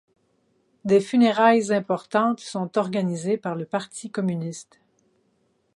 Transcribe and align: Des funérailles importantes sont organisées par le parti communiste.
Des 0.83 0.99
funérailles 0.99 1.71
importantes 1.71 2.39
sont 2.39 2.75
organisées 2.79 3.37
par 3.37 3.53
le 3.53 3.67
parti 3.67 4.09
communiste. 4.09 4.79